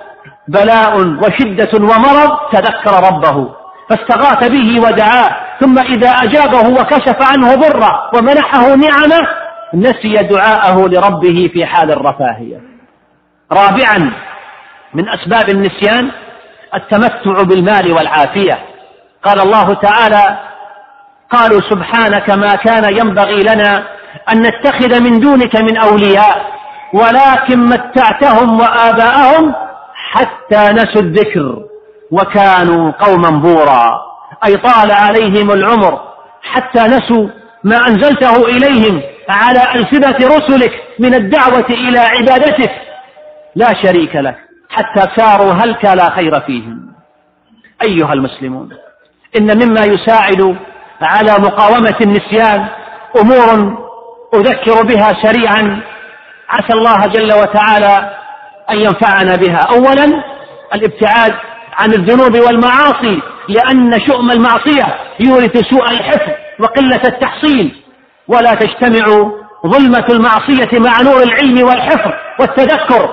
بلاء 0.47 0.97
وشدة 0.97 1.69
ومرض 1.73 2.37
تذكر 2.51 3.07
ربه 3.07 3.49
فاستغاث 3.89 4.49
به 4.49 4.81
ودعاه 4.81 5.35
ثم 5.59 5.79
إذا 5.79 6.09
أجابه 6.09 6.69
وكشف 6.69 7.17
عنه 7.21 7.55
ضره 7.55 8.11
ومنحه 8.15 8.75
نعمة 8.75 9.27
نسي 9.73 10.13
دعاءه 10.13 10.87
لربه 10.87 11.49
في 11.53 11.65
حال 11.65 11.91
الرفاهية. 11.91 12.61
رابعا 13.51 14.11
من 14.93 15.09
أسباب 15.09 15.49
النسيان 15.49 16.11
التمتع 16.75 17.43
بالمال 17.43 17.93
والعافية. 17.93 18.59
قال 19.23 19.41
الله 19.41 19.73
تعالى 19.73 20.37
قالوا 21.29 21.61
سبحانك 21.61 22.29
ما 22.29 22.55
كان 22.55 22.97
ينبغي 22.97 23.41
لنا 23.41 23.83
أن 24.33 24.41
نتخذ 24.41 24.99
من 24.99 25.19
دونك 25.19 25.55
من 25.55 25.77
أولياء 25.77 26.55
ولكن 26.93 27.59
متعتهم 27.59 28.59
وآباءهم 28.59 29.55
حتى 29.93 30.73
نسوا 30.73 31.01
الذكر 31.01 31.63
وكانوا 32.11 32.91
قوما 32.91 33.29
بورا. 33.29 34.01
أي 34.47 34.57
طال 34.57 34.91
عليهم 34.91 35.51
العمر 35.51 36.01
حتى 36.43 36.79
نسوا 36.79 37.27
ما 37.63 37.87
أنزلته 37.87 38.45
إليهم 38.45 39.01
على 39.29 39.59
ألسنة 39.75 40.27
رسلك 40.37 40.83
من 40.99 41.13
الدعوة 41.13 41.65
إلى 41.69 41.99
عبادتك. 41.99 42.71
لا 43.55 43.73
شريك 43.83 44.15
لك 44.15 44.37
حتى 44.69 45.07
ساروا 45.15 45.53
هلك 45.53 45.85
لا 45.85 46.09
خير 46.09 46.39
فيهم. 46.39 46.95
أيها 47.81 48.13
المسلمون 48.13 48.69
إن 49.39 49.65
مما 49.65 49.85
يساعد 49.85 50.55
على 51.01 51.31
مقاومة 51.31 51.95
النسيان 52.01 52.65
أمور 53.21 53.77
أذكر 54.33 54.83
بها 54.83 55.13
سريعا 55.21 55.81
عسى 56.49 56.73
الله 56.73 57.05
جل 57.07 57.33
وتعالى 57.33 58.09
أن 58.69 58.77
ينفعنا 58.77 59.35
بها. 59.35 59.59
أولا 59.71 60.23
الابتعاد 60.75 61.33
عن 61.73 61.93
الذنوب 61.93 62.35
والمعاصي 62.47 63.21
لأن 63.49 63.99
شؤم 64.07 64.31
المعصية 64.31 64.97
يورث 65.19 65.57
سوء 65.57 65.89
الحفظ 65.89 66.31
وقلة 66.59 67.01
التحصيل. 67.05 67.75
ولا 68.27 68.53
تجتمع 68.53 69.05
ظلمة 69.67 70.05
المعصية 70.09 70.79
مع 70.79 71.01
نور 71.01 71.23
العلم 71.23 71.67
والحفظ 71.67 72.11
والتذكر. 72.39 73.09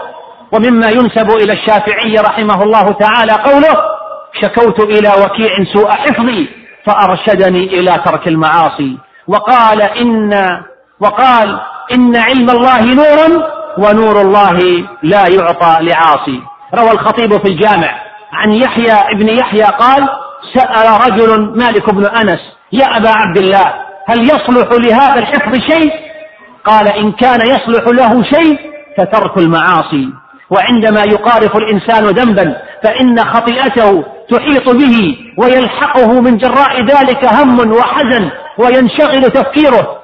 ومما 0.53 0.89
ينسب 0.89 1.31
إلى 1.31 1.53
الشافعي 1.53 2.15
رحمه 2.15 2.63
الله 2.63 2.93
تعالى 2.93 3.33
قوله 3.33 3.77
شكوت 4.43 4.81
إلى 4.81 5.09
وكيع 5.09 5.65
سوء 5.73 5.91
حفظي. 5.91 6.62
فأرشدني 6.87 7.65
إلى 7.65 8.03
ترك 8.05 8.29
المعاصي. 8.29 8.99
وقال 9.29 9.83
إن 9.83 10.33
وقال 11.01 11.61
إن 11.95 12.17
علم 12.17 12.51
الله 12.51 12.95
نور 12.95 13.45
ونور 13.79 14.21
الله 14.21 14.59
لا 15.03 15.25
يعطى 15.29 15.77
لعاصي. 15.81 16.43
روى 16.75 16.91
الخطيب 16.91 17.37
في 17.37 17.49
الجامع. 17.49 17.95
عن 18.33 18.53
يحيى 18.53 18.93
ابن 18.93 19.29
يحيى 19.29 19.65
قال 19.65 20.09
سأل 20.55 21.01
رجل 21.07 21.59
مالك 21.59 21.95
بن 21.95 22.07
أنس 22.07 22.41
يا 22.73 22.97
أبا 22.97 23.09
عبد 23.09 23.39
الله 23.39 23.75
هل 24.09 24.25
يصلح 24.25 24.69
لهذا 24.73 25.19
الحفظ 25.19 25.55
شيء؟ 25.55 25.93
قال 26.65 26.89
إن 26.89 27.13
كان 27.13 27.41
يصلح 27.41 27.85
له 27.87 28.23
شيء 28.23 28.59
فترك 28.99 29.39
المعاصي. 29.39 30.09
وعندما 30.53 31.01
يقارف 31.01 31.57
الإنسان 31.57 32.05
ذنبا 32.07 32.57
فإن 32.83 33.19
خطيئته 33.19 34.05
تحيط 34.31 34.69
به 34.69 35.17
ويلحقه 35.39 36.21
من 36.21 36.37
جراء 36.37 36.85
ذلك 36.85 37.35
هم 37.35 37.73
وحزن 37.73 38.31
وينشغل 38.59 39.23
تفكيره 39.23 39.99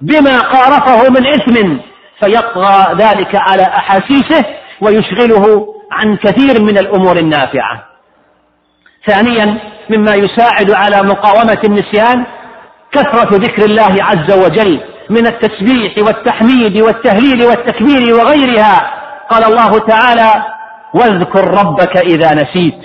بما 0.00 0.40
قارفه 0.40 1.10
من 1.10 1.26
إثم 1.26 1.78
فيطغى 2.20 2.94
ذلك 2.94 3.34
على 3.34 3.62
أحاسيسه 3.62 4.44
ويشغله 4.80 5.66
عن 5.92 6.16
كثير 6.16 6.62
من 6.62 6.78
الأمور 6.78 7.16
النافعة. 7.16 7.84
ثانيا 9.06 9.58
مما 9.90 10.14
يساعد 10.14 10.70
على 10.70 11.02
مقاومة 11.02 11.58
النسيان 11.64 12.26
كثرة 12.92 13.36
ذكر 13.36 13.64
الله 13.64 13.96
عز 14.00 14.32
وجل 14.32 14.80
من 15.10 15.26
التسبيح 15.26 15.98
والتحميد 15.98 16.76
والتهليل 16.76 17.44
والتكبير 17.44 18.14
وغيرها. 18.14 18.93
قال 19.30 19.44
الله 19.44 19.78
تعالى 19.78 20.32
واذكر 20.94 21.50
ربك 21.50 21.96
إذا 21.96 22.34
نسيت. 22.34 22.80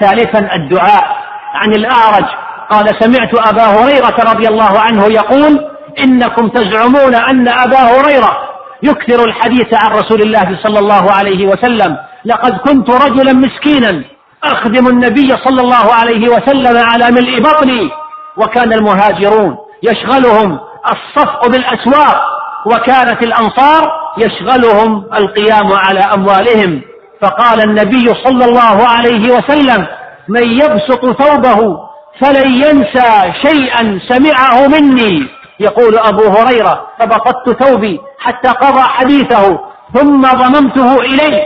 ثالثا 0.00 0.54
الدعاء 0.54 1.16
عن 1.54 1.72
الأعرج. 1.72 2.24
قال 2.70 2.96
سمعت 3.00 3.48
أبا 3.48 3.64
هريرة 3.64 4.32
رضي 4.32 4.48
الله 4.48 4.80
عنه 4.80 5.06
يقول 5.06 5.68
إنكم 6.04 6.48
تزعمون 6.48 7.14
أن 7.14 7.48
أبا 7.48 7.78
هريرة 7.78 8.38
يكثر 8.82 9.24
الحديث 9.24 9.74
عن 9.74 9.90
رسول 9.90 10.22
الله 10.22 10.58
صلى 10.62 10.78
الله 10.78 11.12
عليه 11.12 11.46
وسلم. 11.46 11.96
لقد 12.24 12.58
كنت 12.58 12.90
رجلا 12.90 13.32
مسكينا 13.32 14.04
أخدم 14.44 14.88
النبي 14.88 15.36
صلى 15.44 15.60
الله 15.60 15.94
عليه 15.94 16.28
وسلم 16.28 16.78
على 16.78 17.10
ملء 17.10 17.40
بطني 17.40 17.90
وكان 18.36 18.72
المهاجرون 18.72 19.56
يشغلهم 19.82 20.58
الصفق 20.86 21.48
بالأسواق 21.48 22.22
وكانت 22.66 23.22
الأنصار 23.22 24.03
يشغلهم 24.18 25.04
القيام 25.14 25.72
على 25.72 26.00
أموالهم. 26.00 26.82
فقال 27.20 27.68
النبي 27.68 28.14
صلى 28.14 28.44
الله 28.44 28.88
عليه 28.88 29.32
وسلم 29.34 29.86
من 30.28 30.42
يبسط 30.42 31.22
ثوبه 31.22 31.78
فلن 32.20 32.50
ينسى 32.50 33.32
شيئا 33.42 34.00
سمعه 34.08 34.68
مني. 34.68 35.28
يقول 35.60 35.98
أبو 35.98 36.28
هريرة 36.28 36.86
فبسطت 36.98 37.62
ثوبي 37.64 38.00
حتى 38.18 38.48
قضى 38.48 38.80
حديثه 38.80 39.60
ثم 39.94 40.22
ضممته 40.22 41.00
إليه 41.00 41.44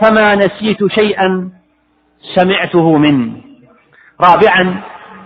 فما 0.00 0.34
نسيت 0.34 0.92
شيئا 0.94 1.50
سمعته 2.34 2.96
منه 2.96 3.32
رابعا 4.20 4.80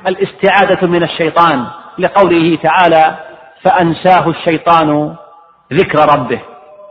الاستعاذة 0.07 0.87
من 0.87 1.03
الشيطان 1.03 1.67
لقوله 1.99 2.59
تعالى 2.63 3.17
فأنساه 3.63 4.29
الشيطان 4.29 5.15
ذكر 5.73 6.15
ربه. 6.15 6.41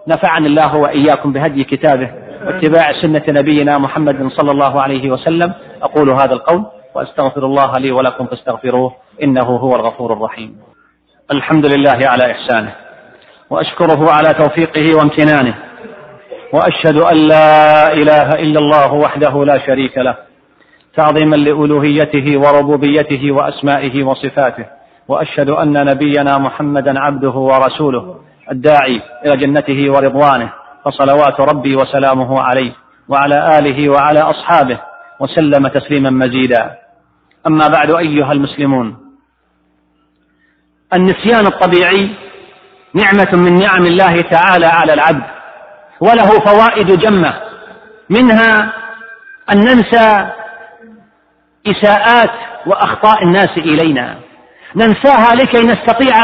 نفعني 0.07 0.47
الله 0.47 0.75
وإياكم 0.75 1.33
بهدي 1.33 1.63
كتابه 1.63 2.11
واتباع 2.45 3.01
سنة 3.01 3.23
نبينا 3.29 3.77
محمد 3.77 4.27
صلى 4.27 4.51
الله 4.51 4.81
عليه 4.81 5.11
وسلم. 5.11 5.53
أقول 5.81 6.09
هذا 6.09 6.33
القول 6.33 6.65
وأستغفر 6.95 7.45
الله 7.45 7.73
لي 7.79 7.91
ولكم 7.91 8.25
فاستغفروه. 8.25 8.93
إنه 9.23 9.45
هو 9.45 9.75
الغفور 9.75 10.13
الرحيم. 10.13 10.57
الحمد 11.31 11.65
لله 11.65 11.99
على 12.07 12.31
إحسانه 12.31 12.73
وأشكره 13.49 14.11
على 14.11 14.33
توفيقه 14.33 14.97
وامتنانه 14.97 15.55
وأشهد 16.53 16.97
أن 16.97 17.17
لا 17.17 17.93
إله 17.93 18.29
إلا 18.29 18.59
الله 18.59 18.93
وحده 18.93 19.45
لا 19.45 19.57
شريك 19.57 19.97
له 19.97 20.15
تعظيما 20.95 21.35
لألوهيته 21.35 22.37
وربوبيته 22.39 23.31
وأسمائه 23.31 24.03
وصفاته 24.03 24.65
وأشهد 25.07 25.49
أن 25.49 25.85
نبينا 25.85 26.37
محمدا 26.37 26.99
عبده 26.99 27.29
ورسوله 27.29 28.15
الداعي 28.51 29.01
إلى 29.25 29.37
جنته 29.37 29.91
ورضوانه 29.91 30.53
فصلوات 30.85 31.39
ربي 31.39 31.75
وسلامه 31.75 32.41
عليه 32.41 32.71
وعلى 33.07 33.59
آله 33.59 33.89
وعلى 33.89 34.19
أصحابه 34.19 34.79
وسلم 35.19 35.67
تسليما 35.67 36.09
مزيدا. 36.09 36.77
أما 37.47 37.67
بعد 37.67 37.91
أيها 37.91 38.31
المسلمون 38.31 38.97
النسيان 40.93 41.45
الطبيعي 41.47 42.09
نعمة 42.93 43.29
من 43.33 43.55
نعم 43.55 43.85
الله 43.85 44.21
تعالى 44.21 44.65
على 44.65 44.93
العبد 44.93 45.23
وله 45.99 46.39
فوائد 46.39 46.99
جمة 46.99 47.33
منها 48.09 48.73
أن 49.51 49.57
ننسى 49.59 50.31
إساءات 51.67 52.31
وأخطاء 52.65 53.23
الناس 53.23 53.57
إلينا 53.57 54.17
ننساها 54.75 55.35
لكي 55.35 55.61
نستطيع 55.61 56.15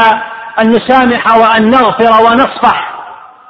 أن 0.60 0.70
نسامح 0.70 1.36
وأن 1.36 1.70
نغفر 1.70 2.24
ونصفح 2.24 2.98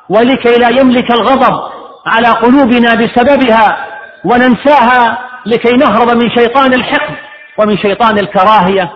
ولكي 0.09 0.59
لا 0.59 0.69
يملك 0.69 1.11
الغضب 1.11 1.61
على 2.07 2.29
قلوبنا 2.29 2.95
بسببها 2.95 3.87
وننساها 4.25 5.19
لكي 5.47 5.73
نهرب 5.77 6.11
من 6.11 6.31
شيطان 6.31 6.75
الحقد 6.75 7.15
ومن 7.59 7.79
شيطان 7.79 8.19
الكراهية 8.19 8.93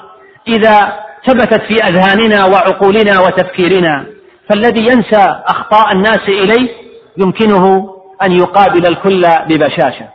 إذا 0.48 0.92
ثبتت 1.26 1.62
في 1.62 1.76
أذهاننا 1.84 2.44
وعقولنا 2.44 3.20
وتفكيرنا. 3.20 4.06
فالذي 4.50 4.80
ينسى 4.80 5.42
أخطاء 5.46 5.92
الناس 5.92 6.28
إليه 6.28 6.68
يمكنه 7.16 7.94
أن 8.22 8.32
يقابل 8.32 8.86
الكل 8.86 9.22
ببشاشة. 9.48 10.08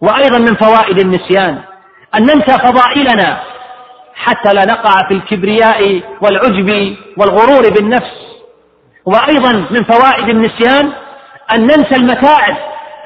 وأيضا 0.00 0.38
من 0.38 0.54
فوائد 0.54 0.98
النسيان 0.98 1.58
أن 2.14 2.22
ننسى 2.22 2.58
فضائلنا 2.58 3.40
حتى 4.14 4.54
لا 4.54 4.64
نقع 4.64 5.08
في 5.08 5.14
الكبرياء 5.14 6.02
والعجب 6.20 6.96
والغرور 7.16 7.70
بالنفس. 7.70 8.12
وأيضا 9.06 9.52
من 9.70 9.84
فوائد 9.84 10.28
النسيان 10.28 10.92
أن 11.54 11.60
ننسى 11.60 11.96
المتاعب 11.96 12.56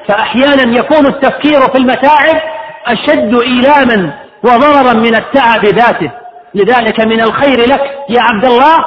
فأحيانا 0.07 0.77
يكون 0.79 1.07
التفكير 1.07 1.61
في 1.61 1.77
المتاعب 1.77 2.41
أشد 2.87 3.35
إيلاما 3.35 4.13
وضررا 4.43 4.93
من 4.93 5.15
التعب 5.15 5.65
ذاته. 5.65 6.11
لذلك 6.55 6.99
من 6.99 7.21
الخير 7.21 7.59
لك 7.69 7.81
يا 8.09 8.21
عبد 8.21 8.45
الله 8.45 8.77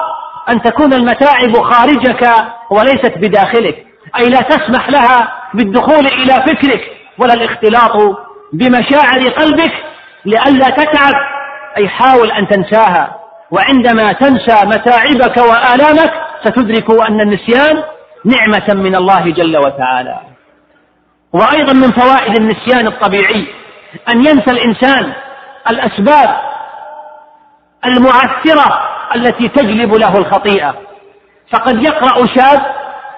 أن 0.48 0.62
تكون 0.62 0.92
المتاعب 0.92 1.56
خارجك 1.62 2.30
وليست 2.70 3.12
بداخلك 3.16 3.86
أي 4.18 4.28
لا 4.28 4.40
تسمح 4.40 4.88
لها 4.90 5.32
بالدخول 5.54 6.06
إلى 6.06 6.32
فكرك 6.32 6.80
ولا 7.18 7.34
الاختلاط 7.34 7.92
بمشاعر 8.52 9.28
قلبك 9.28 9.72
لئلا 10.24 10.70
تتعب 10.70 11.14
أي 11.76 11.88
حاول 11.88 12.30
أن 12.30 12.48
تنساها 12.48 13.16
وعندما 13.50 14.12
تنسى 14.12 14.66
متاعبك 14.66 15.36
وآلامك 15.36 16.12
ستدرك 16.44 16.90
أن 17.08 17.20
النسيان 17.20 17.82
نعمة 18.24 18.82
من 18.82 18.94
الله 18.94 19.30
جل 19.30 19.56
وتعالى. 19.56 20.18
وأيضا 21.32 21.72
من 21.72 21.92
فوائد 21.92 22.38
النسيان 22.38 22.86
الطبيعي 22.86 23.46
أن 24.08 24.18
ينسى 24.18 24.50
الإنسان 24.50 25.12
الأسباب 25.70 26.36
المعثرة 27.86 28.80
التي 29.16 29.48
تجلب 29.48 29.94
له 29.94 30.18
الخطيئة. 30.18 30.74
فقد 31.52 31.82
يقرأ 31.82 32.26
شاب 32.26 32.60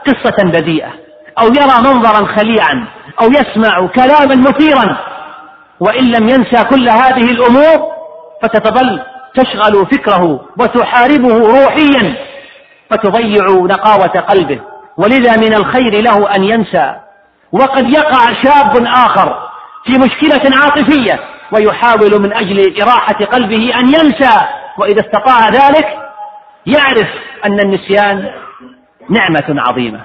قصة 0.06 0.44
بديئة 0.44 0.90
أو 1.38 1.46
يرى 1.46 1.78
منظرا 1.78 2.26
خليعا 2.36 2.86
أو 3.22 3.30
يسمع 3.30 3.86
كلاما 3.86 4.50
مثيرا 4.50 4.96
وإن 5.80 6.04
لم 6.04 6.28
ينسى 6.28 6.64
كل 6.64 6.88
هذه 6.88 7.30
الأمور 7.30 7.93
فتتظل 8.44 9.02
تشغل 9.34 9.86
فكره 9.86 10.40
وتحاربه 10.58 11.38
روحيا 11.38 12.14
فتضيع 12.90 13.46
نقاوة 13.46 14.20
قلبه. 14.20 14.60
ولذا 14.96 15.36
من 15.36 15.54
الخير 15.54 16.00
له 16.00 16.34
أن 16.34 16.44
ينسى. 16.44 16.94
وقد 17.52 17.90
يقع 17.90 18.42
شاب 18.42 18.86
آخر 18.86 19.48
في 19.84 19.98
مشكلة 19.98 20.56
عاطفية 20.56 21.20
ويحاول 21.52 22.22
من 22.22 22.32
أجل 22.32 22.82
إراحة 22.82 23.24
قلبه 23.24 23.78
أن 23.78 23.88
ينسى. 23.88 24.40
وإذا 24.78 25.00
استطاع 25.00 25.48
ذلك 25.48 25.98
يعرف 26.66 27.08
أن 27.44 27.60
النسيان 27.60 28.30
نعمة 29.10 29.62
عظيمة. 29.68 30.00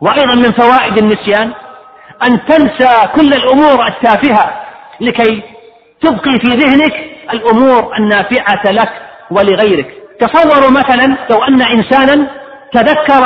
وأيضا 0.00 0.34
من 0.34 0.52
فوائد 0.52 0.98
النسيان 0.98 1.52
أن 2.22 2.44
تنسى 2.44 3.08
كل 3.14 3.32
الأمور 3.32 3.86
التافهة 3.86 4.62
لكي 5.00 5.42
تبقي 6.00 6.38
في 6.40 6.48
ذهنك 6.48 7.11
الأمور 7.32 7.96
النافعة 7.98 8.72
لك 8.72 8.92
ولغيرك. 9.30 9.94
تصوروا 10.20 10.70
مثلا 10.70 11.16
لو 11.30 11.44
أن 11.44 11.62
إنسانا 11.62 12.26
تذكر 12.72 13.24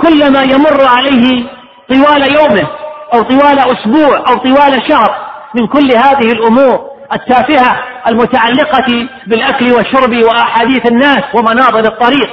كل 0.00 0.32
ما 0.32 0.42
يمر 0.42 0.86
عليه 0.96 1.44
طوال 1.88 2.34
يومه 2.36 2.68
أو 3.14 3.22
طوال 3.22 3.58
أسبوع 3.58 4.16
أو 4.18 4.34
طوال 4.36 4.88
شهر 4.88 5.14
من 5.54 5.66
كل 5.66 5.96
هذه 5.96 6.32
الأمور 6.32 6.90
التافهة 7.12 7.82
المتعلقة 8.08 9.08
بالأكل 9.26 9.72
والشرب 9.72 10.16
وأحاديث 10.24 10.86
الناس 10.86 11.22
ومناظر 11.34 11.78
الطريق. 11.78 12.30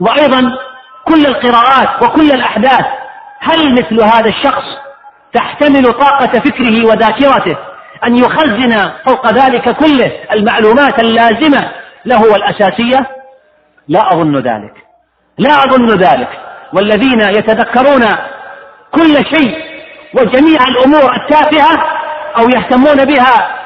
وأيضا 0.00 0.56
كل 1.04 1.26
القراءات 1.26 2.02
وكل 2.02 2.30
الأحداث. 2.32 2.86
هل 3.40 3.72
مثل 3.72 4.02
هذا 4.02 4.28
الشخص 4.28 4.64
تحتمل 5.34 5.92
طاقة 5.92 6.40
فكره 6.40 6.86
وذاكرته؟ 6.86 7.56
أن 8.06 8.16
يخزن 8.16 8.90
فوق 9.06 9.32
ذلك 9.32 9.76
كله 9.76 10.12
المعلومات 10.32 11.00
اللازمة. 11.00 11.70
له 12.04 12.22
والأساسية؟ 12.22 13.06
لا 13.88 14.12
أظن 14.12 14.36
ذلك. 14.36 14.74
لا 15.38 15.64
أظن 15.64 15.98
ذلك. 15.98 16.28
والذين 16.72 17.20
يتذكرون 17.20 18.04
كل 18.92 19.24
شيء 19.36 19.56
وجميع 20.14 20.58
الأمور 20.68 21.16
التافهة 21.16 21.84
أو 22.36 22.48
يهتمون 22.48 23.04
بها 23.04 23.58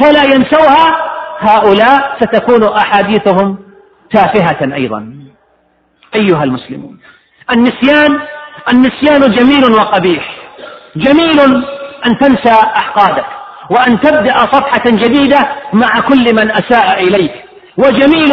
فلا 0.00 0.24
ينسوها 0.24 0.96
هؤلاء 1.38 2.16
ستكون 2.20 2.64
أحاديثهم 2.64 3.58
تافهة 4.10 4.74
أيضا. 4.74 5.14
أيها 6.14 6.44
المسلمون 6.44 6.98
النسيان 7.56 8.20
النسيان 8.72 9.20
جميل 9.20 9.72
وقبيح. 9.72 10.36
جميل 10.96 11.40
أن 12.06 12.18
تنسى 12.18 12.52
أحقادك. 12.52 13.35
وأن 13.70 14.00
تبدأ 14.00 14.38
صفحة 14.38 14.82
جديدة 14.86 15.38
مع 15.72 16.00
كل 16.00 16.34
من 16.34 16.50
أساء 16.50 17.02
إليك. 17.02 17.32
وجميل 17.78 18.32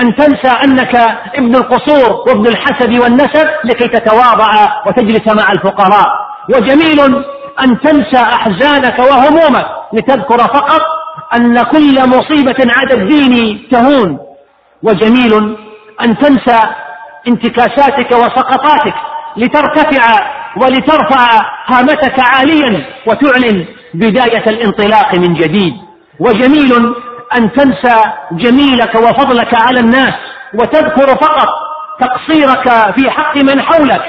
أن 0.00 0.16
تنسى 0.16 0.48
أنك 0.64 0.94
ابن 1.34 1.56
القصور 1.56 2.28
وابن 2.28 2.46
الحسب 2.46 2.98
والنسب 2.98 3.48
لكي 3.64 3.88
تتواضع 3.88 4.82
وتجلس 4.86 5.26
مع 5.26 5.52
الفقراء. 5.52 6.08
وجميل 6.54 7.24
أن 7.60 7.80
تنسى 7.80 8.22
أحزانك 8.22 8.98
وهمومك 8.98 9.66
لتذكر 9.92 10.38
فقط 10.38 10.80
أن 11.36 11.62
كل 11.62 12.08
مصيبة 12.08 12.56
عدا 12.76 12.94
الدين 12.94 13.62
تهون. 13.70 14.18
وجميل 14.82 15.56
أن 16.04 16.18
تنسى 16.18 16.60
انتكاساتك 17.28 18.12
وسقطاتك 18.12 18.94
لترتفع 19.36 20.30
ولترفع 20.56 21.26
هامتك 21.66 22.14
عاليا 22.20 22.84
وتعلن 23.06 23.66
بداية 23.94 24.44
الانطلاق 24.46 25.14
من 25.14 25.34
جديد. 25.34 25.74
وجميل 26.20 26.94
أن 27.38 27.52
تنسى 27.52 27.96
جميلك 28.32 28.94
وفضلك 28.94 29.54
على 29.54 29.80
الناس 29.80 30.14
وتذكر 30.54 31.06
فقط 31.06 31.48
تقصيرك 32.00 32.94
في 32.98 33.10
حق 33.10 33.36
من 33.36 33.62
حولك. 33.62 34.02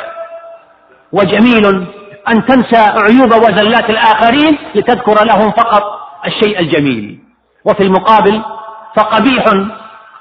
وجميل 1.11 1.85
أن 2.29 2.45
تنسى 2.45 2.77
عيوب 2.77 3.33
وزلات 3.33 3.89
الآخرين 3.89 4.57
لتذكر 4.75 5.25
لهم 5.25 5.51
فقط 5.51 5.83
الشيء 6.25 6.59
الجميل. 6.59 7.19
وفي 7.65 7.83
المقابل 7.83 8.41
فقبيح 8.95 9.43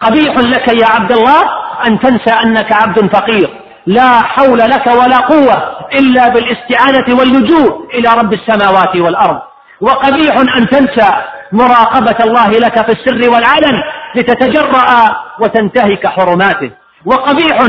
قبيح 0.01 0.39
لك 0.39 0.69
يا 0.69 0.87
عبد 0.87 1.13
الله 1.13 1.43
أن 1.87 2.01
تنسى 2.01 2.31
أنك 2.45 2.73
عبد 2.73 3.17
فقير. 3.17 3.51
لا 3.87 4.23
حول 4.23 4.59
لك 4.59 4.87
ولا 4.87 5.19
قوة 5.19 5.77
إلا 5.95 6.29
بالإستعانة 6.29 7.19
واللجوء 7.19 7.95
إلى 7.95 8.09
رب 8.19 8.33
السماوات 8.33 8.97
والأرض. 8.97 9.41
وقبيح 9.81 10.37
أن 10.57 10.69
تنسى 10.69 11.13
مراقبة 11.53 12.25
الله 12.25 12.51
لك 12.51 12.87
في 12.87 12.93
السر 12.93 13.31
والعلن 13.31 13.83
لتتجرأ 14.15 15.17
وتنتهك 15.41 16.07
حرماته. 16.07 16.71
وقبيح 17.07 17.61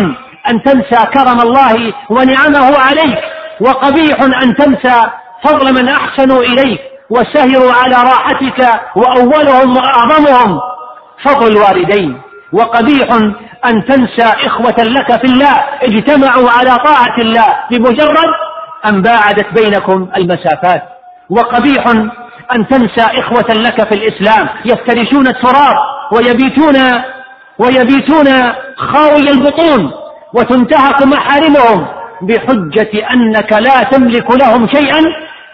أن 0.50 0.63
تنسى 0.63 1.06
كرم 1.13 1.41
الله 1.41 1.93
ونعمه 2.10 2.78
عليك. 2.78 3.19
وقبيح 3.62 4.22
أن 4.22 4.56
تنسى 4.56 5.02
فضل 5.43 5.74
من 5.74 5.89
أحسنوا 5.89 6.43
إليك 6.43 6.82
وسهروا 7.10 7.74
على 7.74 7.95
راحتك 7.95 8.82
وأولهم 8.95 9.78
وأعظمهم 9.78 10.60
فضل 11.24 11.48
الوالدين. 11.48 12.22
وقبيح 12.54 13.08
أن 13.65 13.86
تنسى 13.86 14.34
إخوة 14.45 14.76
لك 14.80 15.17
في 15.22 15.24
الله 15.24 15.56
اجتمعوا 15.82 16.50
على 16.50 16.78
طاعة 16.78 17.17
الله 17.19 17.56
بمجرد 17.72 18.30
أن 18.86 19.02
باعدت 19.02 19.54
بينكم 19.54 20.10
المسافات. 20.17 20.84
وقبيح 21.30 21.88
أن 22.56 22.68
تنسى 22.68 23.02
إخوة 23.02 23.54
لك 23.54 23.88
في 23.88 23.96
الإسلام. 23.96 24.50
يفترشون 24.65 25.28
التراب 25.28 25.76
ويبيتون 26.12 26.76
ويبيتون 27.60 28.54
خاوي 28.76 29.30
البطون 29.30 29.92
وتنتهك 30.34 31.04
محارمهم 31.04 31.88
بحجة 32.22 33.13
أنك 33.13 33.54
لا 33.54 33.84
تملك 33.84 34.32
لهم 34.32 34.68
شيئا 34.68 35.02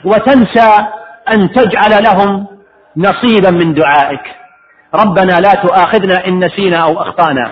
وتنسى 0.06 0.86
أن 1.34 1.52
تجعل 1.52 2.04
لهم 2.04 2.48
نصيبا 2.98 3.52
من 3.52 3.74
دعائك. 3.74 4.22
ربنا 4.96 5.40
لا 5.40 5.54
تؤاخذنا 5.54 6.28
إن 6.28 6.46
نسينا 6.46 6.78
أو 6.78 7.02
أخطأنا. 7.02 7.52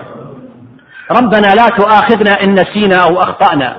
ربنا 1.10 1.54
لا 1.54 1.68
تؤاخذنا 1.68 2.42
إن 2.44 2.60
نسينا 2.60 2.96
أو 2.96 3.22
أخطأنا. 3.22 3.76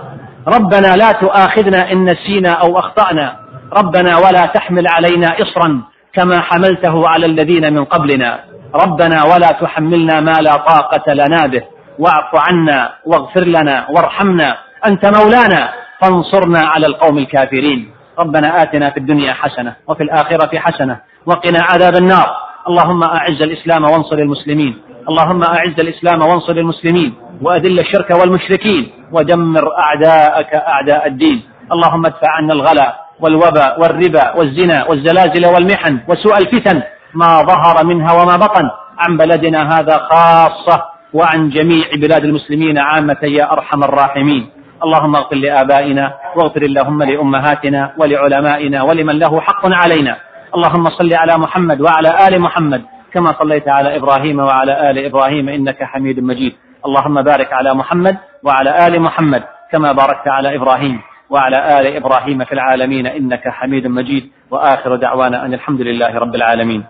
ربنا 0.48 0.96
لا 0.96 1.12
تؤاخذنا 1.12 1.92
إن 1.92 2.06
نسينا 2.06 2.52
أو 2.52 2.80
أخطأنا. 2.80 3.45
ربنا 3.74 4.18
ولا 4.18 4.46
تحمل 4.46 4.88
علينا 4.88 5.28
إصرا 5.42 5.82
كما 6.14 6.42
حملته 6.42 7.08
على 7.08 7.26
الذين 7.26 7.74
من 7.74 7.86
قبلنا. 7.86 8.40
ربنا 8.76 9.24
ولا 9.24 9.48
تحملنا 9.48 10.22
ما 10.22 10.34
لا 10.34 10.58
طاقة 10.58 11.14
لنا 11.14 11.46
به. 11.48 11.62
واعف 12.00 12.36
عنا 12.50 12.94
واغفر 13.06 13.44
لنا 13.44 13.88
وارحمنا. 13.90 14.58
أنت 14.88 15.06
مولانا. 15.06 15.70
فانصرنا 16.02 16.60
على 16.60 16.88
القوم 16.88 17.18
الكافرين. 17.18 17.92
ربنا 18.20 18.64
آتنا 18.64 18.90
في 18.90 18.98
الدنيا 18.98 19.34
حسنة 19.34 19.76
وفي 19.88 20.04
الآخرة 20.04 20.60
حسنة 20.60 21.00
وقنا 21.26 21.60
عذاب 21.64 21.96
النار. 21.96 22.36
اللهم 22.68 23.04
أعز 23.04 23.42
الإسلام 23.42 23.84
وانصر 23.84 24.16
المسلمين. 24.16 24.82
اللهم 25.10 25.44
أعز 25.44 25.80
الإسلام 25.80 26.22
وانصر 26.22 26.52
المسلمين. 26.52 27.14
وأذل 27.42 27.80
الشرك 27.80 28.10
والمشركين. 28.12 28.92
ودمر 29.12 29.78
أعداءك 29.80 30.54
أعداء 30.54 31.08
الدين. 31.08 31.42
اللهم 31.72 32.06
ادفع 32.06 32.30
عنا 32.38 32.54
الغلا. 32.54 33.05
والوباء 33.20 33.82
والربا 33.82 34.36
والزنا 34.38 34.86
والزلازل 34.90 35.46
والمحن 35.46 36.00
وسوء 36.08 36.38
الفتن 36.38 36.82
ما 37.14 37.42
ظهر 37.42 37.86
منها 37.86 38.12
وما 38.14 38.36
بطن 38.36 38.70
عن 39.00 39.18
بلدنا 39.18 39.80
هذا 39.80 39.98
خاصة 39.98 40.86
وعن 41.14 41.50
جميع 41.50 41.86
بلاد 41.96 42.24
المسلمين 42.24 42.78
عامة 42.78 43.18
يا 43.24 43.54
أرحم 43.54 43.84
الراحمين. 43.84 44.50
اللهم 44.84 45.16
اغفر 45.16 45.36
لآبائنا 45.36 46.14
واغفر 46.36 46.62
اللهم 46.62 47.04
لأمهاتنا 47.04 47.92
ولعلمائنا 47.98 48.84
ولمن 48.84 49.20
له 49.20 49.42
حق 49.42 49.64
علينا. 49.66 50.18
اللهم 50.56 50.90
صل 50.90 51.14
على 51.14 51.38
محمد 51.38 51.82
وعلى 51.82 52.28
آل 52.28 52.42
محمد 52.42 52.82
كما 53.14 53.34
صليت 53.40 53.70
على 53.70 53.96
إبراهيم 53.98 54.40
وعلى 54.40 54.92
آل 54.92 55.06
إبراهيم 55.06 55.50
إنك 55.50 55.84
حميد 55.84 56.20
مجيد. 56.20 56.54
اللهم 56.86 57.22
بارك 57.22 57.54
على 57.54 57.74
محمد 57.74 58.18
وعلى 58.44 58.88
آل 58.88 59.02
محمد 59.02 59.44
كما 59.72 59.92
باركت 59.92 60.28
على 60.28 60.56
إبراهيم. 60.56 61.02
وعلى 61.30 61.80
آل 61.80 61.96
إبراهيم 61.96 62.44
في 62.46 62.54
العالمين 62.54 63.08
إنك 63.08 63.48
حميد 63.48 63.88
مجيد. 63.88 64.32
وآخر 64.52 64.96
دعوانا 64.96 65.46
أن 65.46 65.54
الحمد 65.54 65.82
لله 65.82 66.18
رب 66.18 66.36
العالمين. 66.36 66.84